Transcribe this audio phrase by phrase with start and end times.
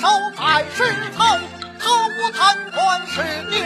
[0.00, 0.84] 手在石
[1.16, 1.24] 头，
[1.80, 1.90] 偷
[2.32, 3.57] 贪官是你。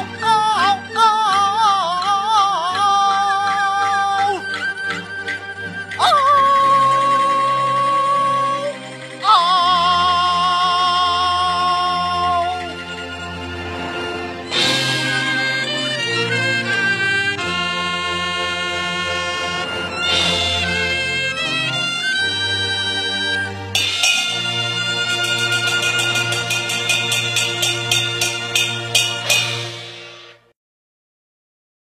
[0.00, 0.27] oh.